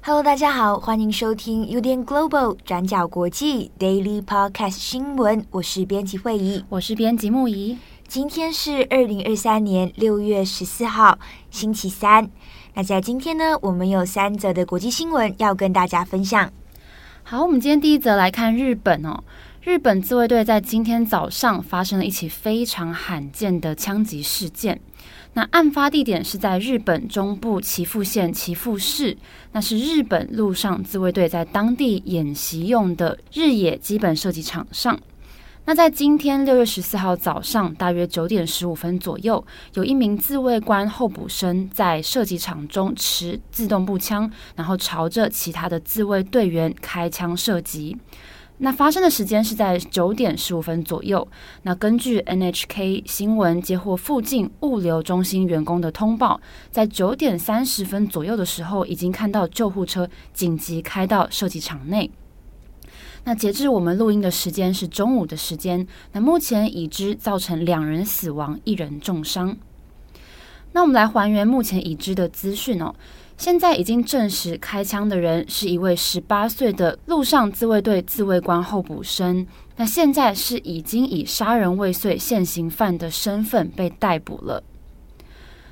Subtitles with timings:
[0.00, 7.76] Hello，大家好，欢迎收听 UDN Global 转角国际 Daily Podcast 新闻，我是编辑慧仪，我是编辑木仪。
[8.08, 11.18] 今天是二零二三年六月十四号，
[11.50, 12.30] 星期三。
[12.72, 16.50] 那在今天呢，我们有三则的国际新闻要跟大家分享。
[17.22, 19.22] 好，我们今天第一则来看日本哦。
[19.60, 24.80] 日本自卫队在今天早上发生了一起非常罕见的枪击事件。
[25.34, 29.18] 那案发地点是在日本中部岐阜县岐阜市，
[29.52, 34.98] 那是日本陆上自卫队在当地演习用的日野基本射击场上。
[35.68, 47.94] 那在今天六月十四号早上大约九点十五分左右，有一名自卫官候补生在射击场中持自动步枪，然后朝着其他的自卫队员开枪射击。
[48.56, 51.28] 那发生的时间是在九点十五分左右。
[51.64, 56.40] 那根据 NHK 新闻接获附近物流中心员工的通报，
[56.70, 62.10] 在九点三十分左右的时候，已经看到救护车紧急开到射击场内。
[63.28, 65.86] 那截至我们录音的时间是中午的时间。
[66.12, 69.54] 那目前已知造成两人死亡，一人重伤。
[70.72, 72.94] 那我们来还原目前已知的资讯哦。
[73.36, 79.46] 现在已经证实开枪的人是一位十八岁的陆上自卫队自卫官候补生。
[79.76, 84.64] 那现在是已经以杀人未遂现行犯的身份被逮捕了。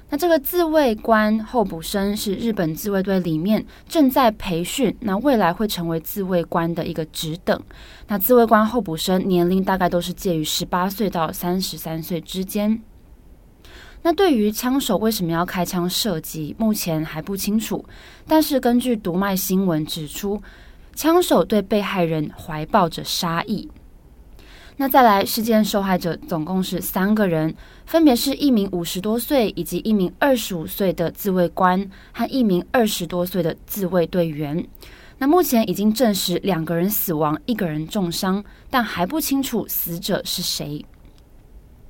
[0.08, 7.60] 那这个自卫官候补生是日本自卫队里面正在培训，那未来会成为自卫官的一个职等。
[8.06, 12.80] 那自卫官候补生年龄大概都是介于十八岁到三十三岁之间。
[14.02, 17.84] 那对于枪手为什么要开枪射击，目前还不清楚。
[18.28, 20.40] 但是根据读卖新闻指出，
[20.94, 23.68] 枪手对被害人怀抱着杀意。
[24.76, 27.52] 那再来，事件受害者总共是三个人，
[27.86, 34.66] 分别是一名五十多岁以及一名二十五岁的自卫官和一名二十多岁的自卫队员。
[35.18, 40.84] 那目前已经证实两个人死亡，一个人重伤，但还不清楚死者是谁。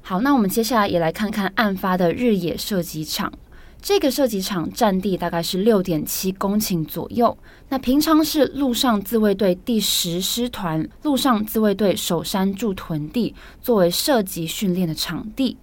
[0.03, 3.33] 好，那我们接下来也来看看案发的日野射击场。
[3.81, 7.37] 这个射击场占地大概是六点七公顷左右。
[7.69, 15.57] 那平常是陆上自卫队第十师团陆上自卫队守山驻屯地，作为射击训练的场地。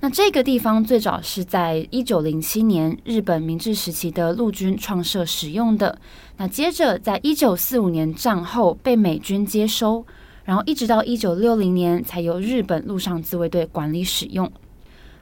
[0.00, 5.98] 那这个地方最早是在一九零七年日本明治时期的陆军创设使用的。
[6.36, 10.06] 那接着在一九四五年战后被美军接收，
[10.44, 14.48] 然后一直到一九六零年才由日本陆上自卫队管理使用。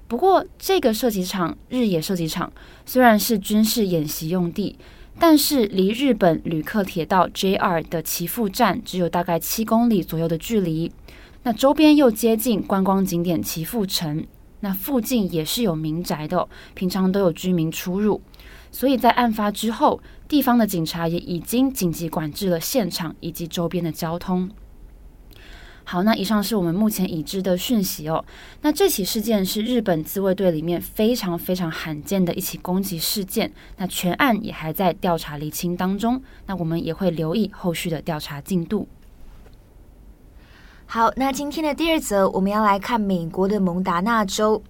[0.06, 2.52] 不过，这个射击场日野射击场
[2.84, 4.76] 虽然是军事演习用地，
[5.18, 10.92] 但是离日本旅客铁道 JR 的岐阜站只有大概七公里左右的距离。
[11.44, 14.24] 那周边又接近观光景点岐阜城，
[14.60, 18.20] 那附近也是有民宅的，平常都有居民出入。
[18.70, 24.50] 所以在案发之后，地方的警察也已经紧急管制了现场以及周边的交通。
[25.88, 28.24] 好，那以上是我们目前已知的讯息哦。
[28.62, 33.52] 那这起事件是日本自卫队里面非常非常罕见的一起攻击事件。
[33.76, 36.20] 那全案也还在调查厘清当中。
[36.46, 38.88] 那我们也会留意后续的调查进度。
[40.88, 44.62] 好，那今天的第二则，我们要来看美国的蒙达纳州。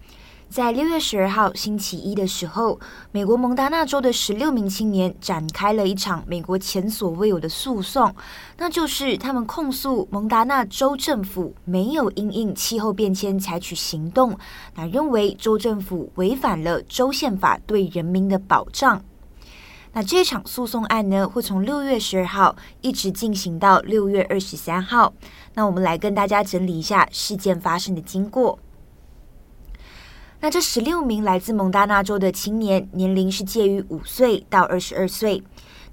[0.49, 2.81] 在六月十二号星期一的时候，
[3.13, 8.13] 美国蒙达纳州的十六名青年展开了一场美国前所未有的诉讼，
[8.57, 14.37] 那就是他们控诉蒙达纳州政府没有因应气候变迁采取行动，
[14.75, 19.05] 那认为州政府违反了州宪法对人民的保障。
[19.97, 25.15] 那这场诉讼案呢，会从六月十二号一直进行到六月二十三号。
[25.55, 28.59] 那我们来跟大家整理一下事件发生的经过。
[30.41, 35.43] 那这十六名来自蒙大纳州的青年，年龄是介于五岁到二十二岁。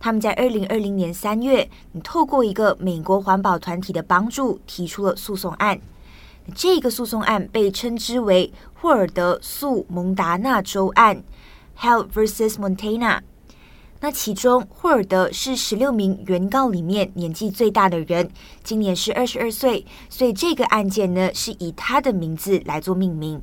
[0.01, 1.69] 他们在二零二零年三月，
[2.03, 5.79] 透过一个美国环保团体的帮助，提出了诉讼案。
[6.53, 11.23] 这个诉讼案被称之为霍尔德诉蒙大纳州案
[11.79, 12.55] （Heald vs.
[12.55, 13.21] Montana）。
[14.03, 18.29] 那其中，霍尔德是十六名原告里面年纪最大的人，
[18.61, 23.41] 今年是二十二岁，所以这个案件呢，是以他的名字来做命名。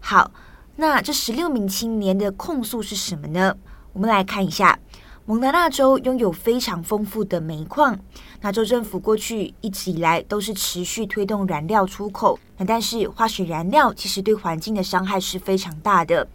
[0.00, 0.32] 好，
[0.74, 3.54] 那这十六名青年的控诉是什么呢？
[3.92, 4.76] 我们来看一下，
[5.26, 7.96] 蒙达纳州拥有非常丰富的煤矿，
[8.40, 16.26] 那州政府过去一直以来都是持续推动燃料出口，那但是化石燃料其实对环境的伤害是非常大的。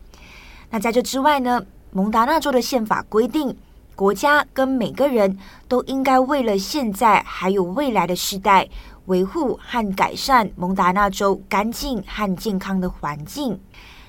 [0.69, 3.55] 那在这之外呢，蒙达纳州的宪法规定，
[3.95, 5.37] 国家跟每个人
[5.67, 8.67] 都应该为了现在还有未来的世代，
[9.05, 13.59] 维护和改善蒙达纳州干净和健康的环境。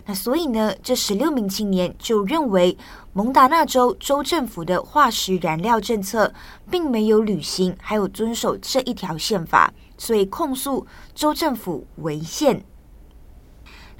[0.04, 2.76] 那所以呢，这十六名青年就认为
[3.12, 6.32] 蒙达纳州州政府的化石燃料政策
[6.70, 12.62] 并没有履行，还有遵守这一条宪法，所以控诉州政府违宪。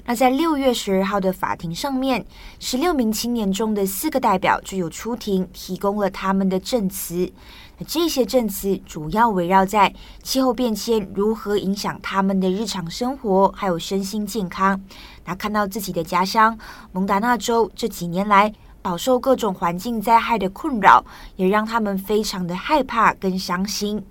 [0.09, 2.25] 那在六月十二号的法庭上面，
[2.59, 7.31] 十六名青年中的四个代表就有出庭，提供了他们的证词。
[7.77, 14.81] 那这些证词主要围绕在气候变迁如何影响他们的日常生活，还有身心健康。
[15.25, 16.57] 那看到自己的家乡
[16.91, 18.51] 蒙达纳州这几年来
[18.81, 24.03] 饱受各种环境灾害的困扰，也让他们非常的害怕跟伤心。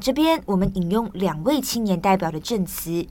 [0.00, 3.06] 这边我们引用两位青年代表的证词。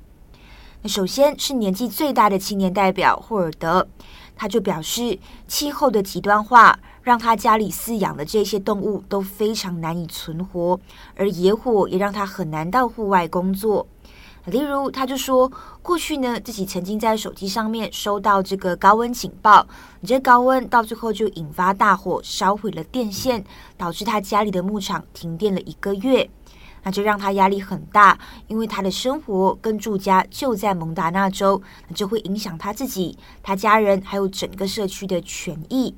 [0.85, 3.87] 首先是年纪最大的青年代表霍尔德，
[4.35, 10.79] 他就表示，气候的极端化让他家里饲养的这些动物都非常难以存活，
[11.15, 13.85] 而野火也让他很难到户外工作。
[14.45, 15.51] 例如，他就说，
[15.83, 19.67] 过去呢，自己曾经在手机上面收到这个高温警报，
[19.99, 23.45] 你这高温到最后就引发大火，烧毁了电线，
[23.77, 26.27] 导致他家里的牧场停电了一个月。
[26.83, 28.17] 那就让他压力很大，
[28.47, 35.95] 因为他的生活跟住家就在蒙达纳州，那就会影响他自己、他家人还有整个社区的权益。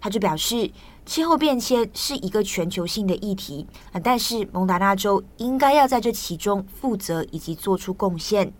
[0.00, 0.70] 他就表示，
[1.04, 8.52] 气候变迁是一个全球性的议题，啊，但是蒙达纳州应该要在这其中负责以及做出贡献。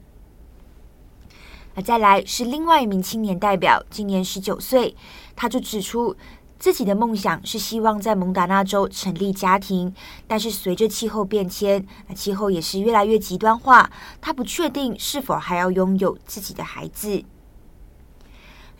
[1.75, 4.95] 那再来是另外一名青年代表，今年十九岁，
[5.35, 6.15] 他就指出。
[6.63, 9.93] 自己的梦想是希望在蒙达纳州成立家庭，
[10.29, 17.25] 但是随着气候变迁，那气候也是越来越极端化，他不确定是否还要拥有自己的孩子。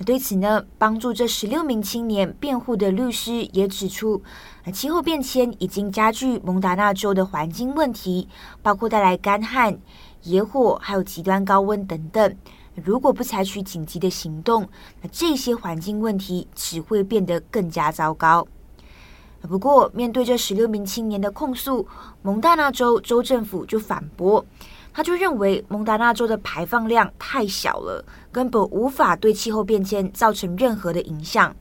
[0.07, 4.23] 对此呢，帮助这十六名青年辩护的律师也指出，
[4.73, 8.29] 气候变迁已经加剧蒙达纳州的环境问题，
[8.63, 9.77] 包括带来干旱、
[10.23, 12.37] 野火，还有极端高温等等。
[12.75, 14.69] 如果不采取紧急的行动，
[15.01, 18.47] 那这些环境问题只会变得更加糟糕。
[19.43, 21.87] 不过，面对这十六名青年的控诉，
[22.23, 24.45] 蒙大拿州州政府就反驳，
[24.93, 31.55] 他就认为蒙大拿州的排放量太小了，根本无法对气候变迁造成任何的影响。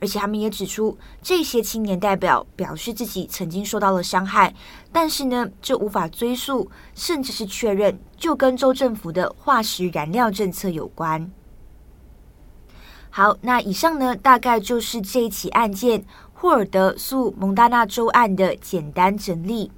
[0.00, 4.54] 而且他们也指出，这些青年代表表示自己曾经受到了伤害，
[4.92, 11.30] 但是呢，这无法追溯，甚至是确认，就跟州政府的化石燃料政策有关。
[13.10, 19.72] 好，那以上呢，大概就是这一起案件霍尔德诉蒙大纳州案的简单整理。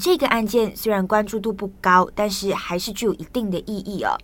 [0.00, 4.16] 这个案件虽然关注度不高，但是还是具有一定的意义哦。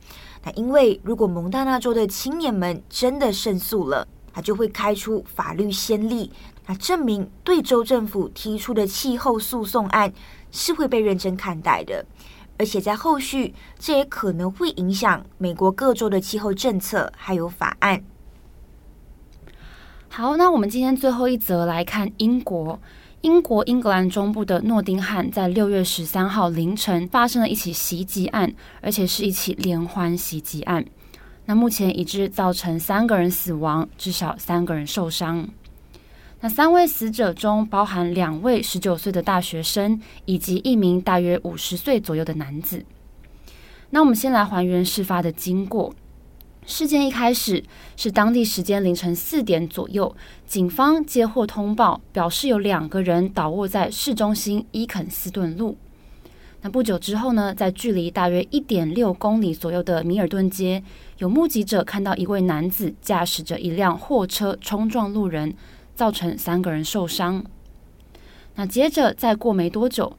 [0.45, 6.31] 那因为如果蒙大纳州的青年们真的胜诉了，他就会开出法律先例，
[6.67, 10.13] 那证明对州政府提出的气候诉讼案
[10.51, 12.05] 是会被认真看待的，
[12.59, 18.05] 而且在后续，这也可能会影响美国各州的气候政策还有法案。
[20.11, 22.79] 好，那我们今天最后一则来看英国，
[23.23, 30.85] 英国英格兰中部的诺丁汉在六月十三号凌晨发生了一起袭击案，而且是一起连环袭击案。
[31.47, 35.49] 那目前已知造成三个人死亡，至少三个人受伤。
[36.41, 42.85] 那三位死者中包含两位十九岁的大学生，以及一名大约五十岁左右的男子。
[43.89, 45.95] 那我们先来还原事发的经过。
[46.67, 47.63] 事件一开始
[47.97, 50.15] 是当地时间凌晨四点左右，
[50.47, 55.79] 警方接获通报，表示有两个人倒卧在市中心伊肯斯顿路。
[56.69, 60.83] 不久之后呢，在距离大约一点六公里左右的米尔顿街，
[61.19, 65.55] 有目击者看到一位男子驾驶着一辆货车冲撞路人，
[65.95, 67.45] 造成三个人受伤。
[68.55, 70.17] 那接着再过没多久，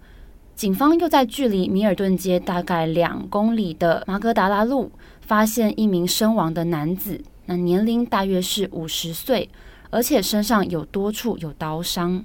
[0.56, 9.50] 警方又在距离米尔顿街大概两公里的马格达拉路，发现一名身亡的男子，那年龄大约是五十岁，
[9.89, 12.24] 而且身上有多处有刀伤。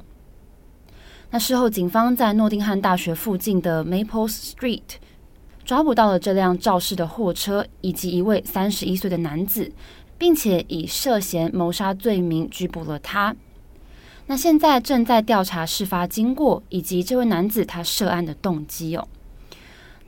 [1.35, 4.83] 那事后，警方在诺丁汉大学附近的 Maple Street
[5.65, 9.73] 抓捕到了这辆肇事的货车以及一位三十一岁的男子，
[10.19, 13.35] 并且以涉嫌谋杀罪名拘捕了他。
[14.27, 19.09] 那现在正在调查事发经过以及这位男子他涉案的动机哦。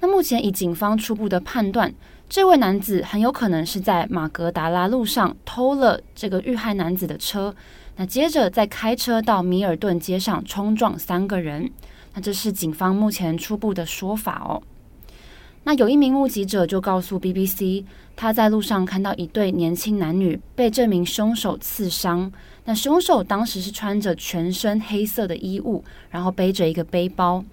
[0.00, 1.95] 那目前以警方初步的判断，
[2.28, 7.54] 这位男子很有可能是在马格达拉路上偷了这个遇害男子的车。
[7.96, 11.70] 那接着再开车到米尔顿街上冲撞三个人。
[12.14, 14.62] 那这是警方目前初步的说法哦。
[15.64, 17.84] 那有一名目击者就告诉 BBC，
[18.14, 22.30] 他在路上看到一对年轻男女被这名凶手刺伤。
[22.66, 27.44] 那凶手当时是穿着全身黑色的衣物，然后背着一个背包。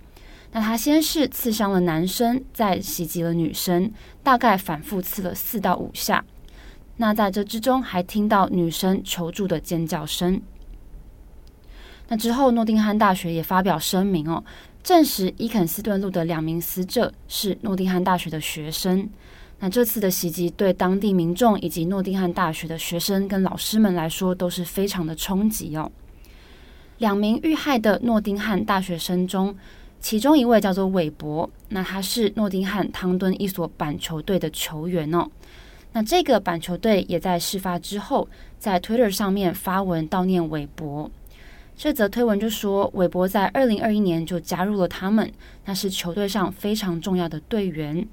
[0.51, 3.89] 那他先是刺伤了男生，再袭击了女生，
[4.21, 6.23] 大概反复刺了四到五下。
[7.01, 10.39] 那在这之中还听到女生求助的尖叫声。
[12.07, 14.43] 那之后，诺丁汉大学也发表声明哦。
[14.83, 19.09] 证实伊肯斯顿路的两名死者是诺丁汉大学的学生。
[19.57, 25.91] 那这次的袭击对当地民众以及诺丁汉大学的学生跟老师们来说都是非常的冲击哦。
[26.99, 29.55] 两名遇害的诺丁汉大学生中，
[29.99, 35.27] 其中一位叫做韦伯，那他是诺丁汉汤敦一所板球队的球员哦。
[35.93, 41.11] 那这个板球队也在事发之后在 Twitter 上面发文悼念韦伯。
[41.75, 45.31] 这则推文就说，韦伯在二零二一年就加入了他们，
[45.65, 48.07] 那是球队上非常重要的队员。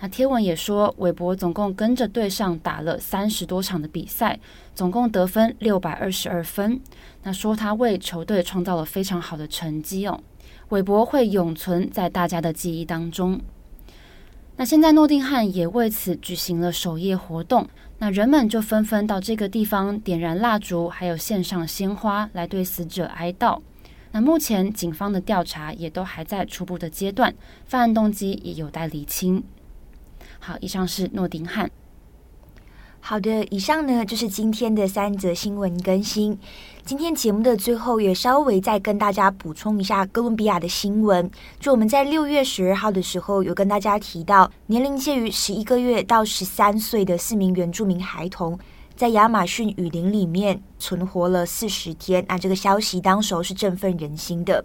[0.00, 4.38] 那贴文也说，韦伯总共跟着队上打了三十多场的比赛，
[4.74, 6.78] 总共得分六百二十二分。
[7.22, 10.20] 那说他为球队创造了非常好的成绩哦。
[10.70, 13.40] 韦伯会永存在大家的记忆当中。
[14.58, 23.60] 那现在诺丁汉也为此举行了守夜活动，那人们就纷纷到这个地方点燃蜡烛，还有献上鲜花来对死者哀悼。
[24.12, 27.34] 那目前警方的调查也都还在初步的阶段，
[27.66, 29.44] 犯案动机也有待厘清。
[30.38, 31.70] 好，以上是诺丁汉。
[33.08, 36.36] 好的，以上呢就是今天的三则新闻更新。
[36.84, 41.30] 今天节目的最后也稍微再跟大家补充一下哥伦比亚的新闻。
[41.60, 48.58] 就我们在六月十二号的时候有跟大家提到，年龄介于十一个月到十三岁的四名原住民孩童。
[48.96, 54.64] 在亚马逊雨林里面存活了四十天，那这个消息当时候是振奋人心的。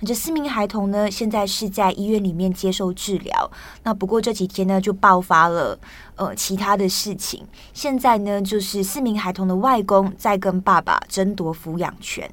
[0.00, 3.50] 那这四名孩童呢，现在是在医院里面接受治疗。
[3.82, 5.78] 那不过这几天呢，就爆发了
[6.16, 7.46] 呃其他的事情。
[7.72, 12.30] 现在呢，就是四名孩童的外公在跟爸爸争夺抚养权。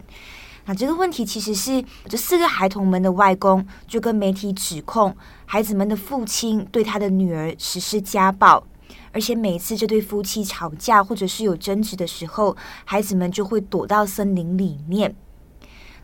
[0.66, 8.62] 那这个问题其实是这四个孩童们的外公就跟媒体指控孩子们的父亲对他的女儿实施家暴。
[9.12, 15.16] 而且每次这对夫妻吵架或者是有争执的时候，孩子们就会躲到森林里面。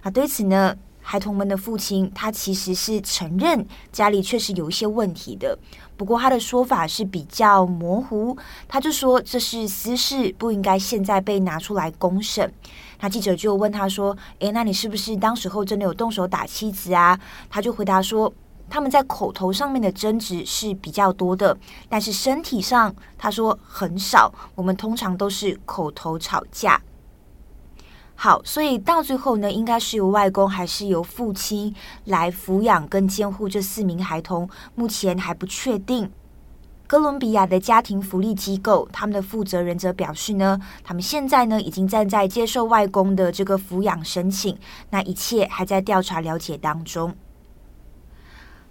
[0.01, 5.57] 啊，对此呢，孩童们的父亲他其实是承认家里确实有一些问题的，
[5.95, 8.35] 不过他的说法是比较模糊，
[8.67, 12.51] 他就说这是私事，不应该现在被拿出来公审。
[12.99, 18.33] 那记者就问他说：“诶，那你是不是当时候真的有动手打妻子啊？”他就回答说。
[18.69, 21.55] 他们在口头上面的争执是比较多的，
[21.87, 24.33] 但是身体上他说很少。
[24.55, 26.81] 我们通常都是口头吵架。
[28.15, 31.73] 好，所以到最后呢，应该是由外公还是由父亲
[32.05, 36.09] 来抚养跟监护这四名孩童，目前还不确定。
[36.85, 44.55] 哥伦比亚的家庭福利机构他们的负责人则表示呢，他们现在呢已经站在接受外公的这个抚养申请，
[44.91, 47.15] 那一切还在调查了解当中。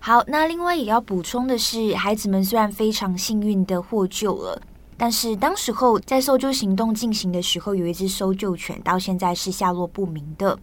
[0.04, 4.60] 好，那另外也要补充的是，孩子们虽然非常幸运的获救了，
[4.96, 10.58] 但是当时候在搜救行动进行的时候，有一只搜救犬到现在是下落不明的。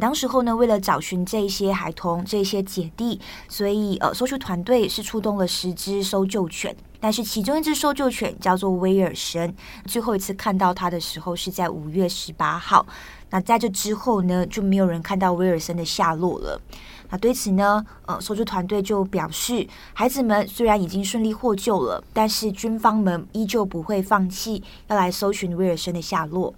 [0.00, 9.54] 当时候呢，为了找寻这些孩童、这些姐弟，所以呃，搜救团队是出动了十只搜救犬，但是其中一只搜救犬叫做威尔森，
[9.86, 12.86] 最后一次看到他的时候是在五月十八号。
[13.30, 16.60] 那在这之后呢，就没有人看到威尔森的下落了。
[17.08, 26.54] 那对此呢，呃，搜救团队就表示，孩子们虽然已经顺利获救了，但是军方们依旧不会放弃，要来搜寻威尔森的下落。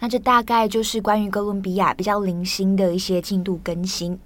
[0.00, 4.18] 那这大概就是关于哥伦比亚比较零星的一些进度更新。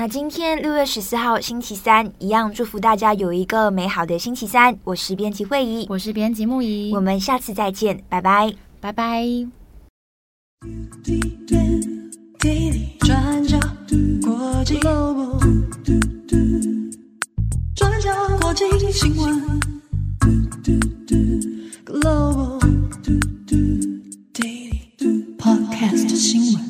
[0.00, 4.74] 那今天六月十四号星期三，一样祝福大家有一个美好的星期三。
[4.82, 9.26] 我是编辑慧怡，我是编辑木仪，我们下次再见，拜拜，拜拜。
[13.00, 13.58] 转角
[17.74, 19.60] 转角新闻
[20.64, 20.80] g
[21.84, 22.58] l o
[24.32, 24.80] b a
[25.36, 26.69] Podcast 新闻。